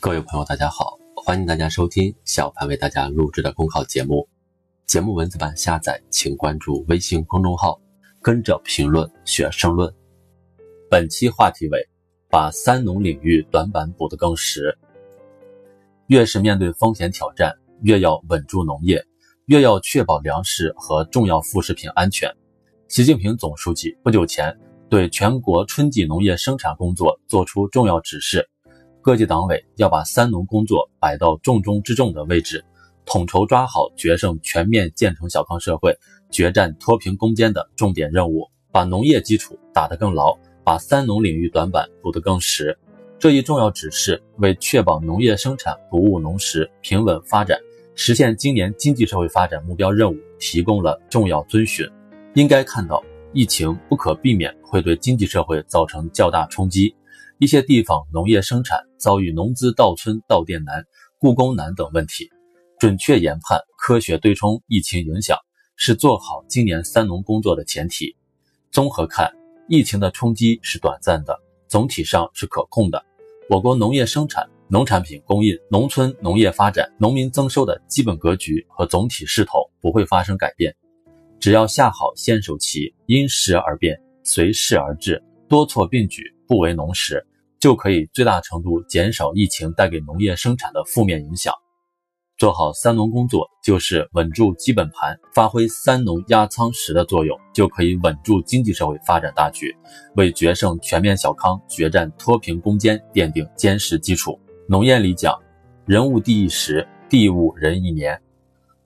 [0.00, 4.28] 各位朋友，大家好，欢迎大家收听小潘为大家录制的公考节目。
[4.86, 7.80] 节目文字版下载，请关注微信公众号，
[8.22, 9.92] 跟着评论学申论。
[10.88, 11.84] 本期话题为：
[12.30, 14.78] 把三农领域短板补得更实。
[16.06, 17.52] 越是面对风险挑战，
[17.82, 19.04] 越要稳住农业，
[19.46, 22.32] 越要确保粮食和重要副食品安全。
[22.86, 24.56] 习近平总书记不久前
[24.88, 28.48] 对全国春季农业生产工作作出重要指示，
[29.08, 32.62] 各级党委要把三农工作摆到重中之重的位置，
[33.06, 35.96] 统筹抓好决胜全面建成小康社会、
[36.30, 42.78] 决战脱贫攻坚的重点任务，把农业基础打得更牢，把三农领域短板补得更实。
[43.18, 47.58] 这一重要指示为确保农业生产不误农时、平稳发展、
[47.94, 51.88] 实现今年经济社会发展目标任务提供了重要遵循。
[52.34, 56.94] 应该看到，疫情不可避免会对经济社会造成较大冲击，
[57.38, 60.84] 一些地方农业生产遭遇农资到村到店难、
[61.18, 62.28] 雇工难等问题。
[62.80, 65.38] 准确研判、科学对冲疫情影响，
[65.76, 68.16] 是做好今年三农工作的前提。
[68.72, 69.32] 综合看，
[69.68, 73.04] 疫情的冲击是短暂的，总体上是可控的。
[73.48, 80.74] 我国农业生产、农产品供应、农村农业发展、农民增收的基本格局和总体势头不会发生改变。
[81.38, 87.24] 只要下好先手棋，因时而变，随势而治，多措并举，不为农时，
[87.60, 91.52] 就可以最大程度减少疫情带给农业生产的负面影响。
[92.38, 99.76] 做好三农工作，就是稳住基本盘，发挥三农压舱石的作用，就可以稳住经济社会发展大局，
[100.14, 104.38] 为决胜全面小康、决战脱贫攻坚奠定坚实基础。
[104.68, 105.36] 农谚里讲
[105.84, 108.20] ：“人无地一时，地无人一年。”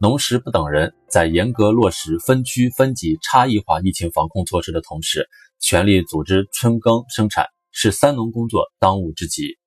[0.00, 5.28] 农时不等人，在严格落实分区分级差异化疫情防控措施的同时，
[5.60, 9.58] 全力组织春耕生产，是三农工作当务之急。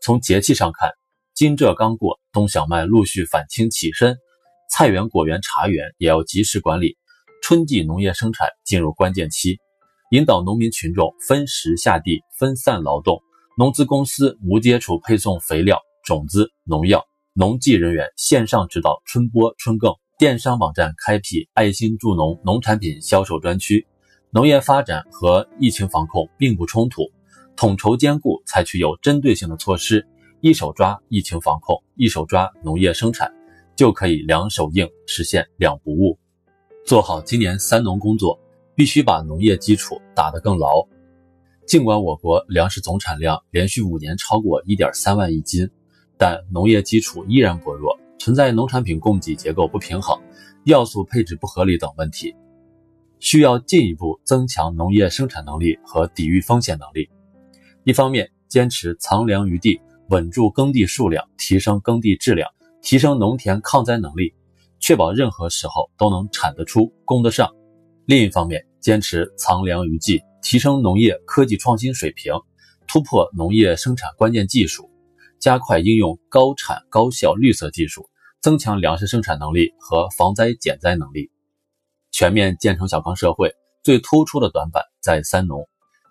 [0.00, 0.90] 从节气上看，
[1.34, 4.16] 惊蛰刚过，冬小麦陆续返青起身，
[4.70, 6.96] 菜园、果园、茶园也要及时管理。
[7.42, 9.58] 春季农业生产进入关键期，
[10.10, 13.20] 引导农民群众分时下地、分散劳动，
[13.58, 17.04] 农资公司无接触配送肥料、种子、农药。
[17.34, 23.86] 农技人员线上指导春播春耕，电商网站开辟爱心助农农产品销售专区。
[24.30, 27.10] 农业发展和疫情防控并不冲突，
[27.56, 30.06] 统筹兼顾，采取有针对性的措施，
[30.40, 33.32] 一手抓疫情防控，一手抓农业生产，
[33.76, 36.18] 就可以两手硬，实现两不误。
[36.84, 38.38] 做好今年三农工作，
[38.74, 40.86] 必须把农业基础打得更牢。
[41.66, 45.68] 尽管我国粮食总产量连续五年超过一点三万亿斤。
[46.16, 50.16] 但农业基础依然薄弱，存在农产品供给结构不平衡、
[50.64, 52.32] 要素配置不合理等问题，
[53.18, 57.10] 需要进一步增强农业生产能力和抵御风险能力。
[57.84, 59.78] 一方面，坚持藏粮于地，
[60.08, 62.50] 稳住耕地数量，提升耕地质量，
[62.80, 64.32] 提升农田抗灾能力，
[64.80, 67.46] 确保任何时候都能产得出、供得上；
[68.06, 72.32] 另一方面，坚持藏粮于技，提升农业科技创新水平，
[72.88, 74.90] 突破农业生产关键技术。
[75.38, 78.08] 加快应用高产高效绿色技术，
[78.40, 81.30] 增强粮食生产能力和防灾减灾能力，
[82.12, 83.54] 全面建成小康社会。
[83.82, 85.68] 最突出的短板在三农。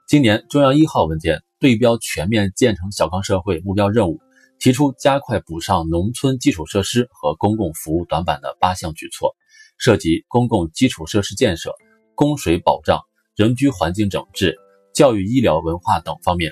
[0.07, 4.19] 今年中央一号文件对标全面建成小康社会目标任务，
[4.59, 9.33] 提出加快补上农村基础设施和公共服务短板的八项举措，
[9.77, 11.73] 涉及公共基础设施建设、
[12.15, 12.99] 供水保障、
[13.37, 14.57] 人居环境整治、
[14.93, 16.51] 教育医疗文化等方面。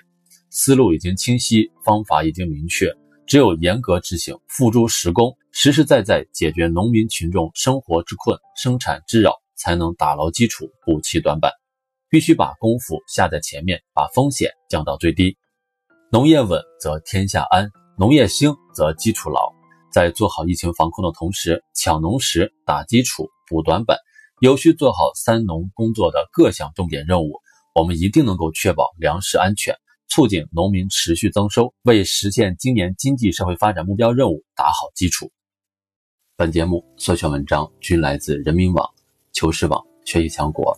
[0.50, 2.90] 思路已经清晰，方法已经明确，
[3.28, 11.52] 只有严格执行、付诸实工，实实在在解决农民群众生活之困、生产之扰，才能打牢基础、补齐短板。
[12.12, 15.38] 必须把功夫下在前面，把风险降到最低。
[16.12, 19.40] 农业稳则天下安，农业兴则基础牢。
[19.94, 23.98] 在做好疫情防控的同时，抢农时、打基础、补短板，
[24.42, 27.40] 有序做好三农工作的各项重点任务，
[27.74, 29.74] 我们一定能够确保粮食安全。
[30.10, 35.32] 促进农民持续增收，为实现今年经济社会发展目标任务打好基础。
[36.36, 38.86] 本节目所选文章均来自人民网、
[39.32, 40.78] 求是网、学习强国。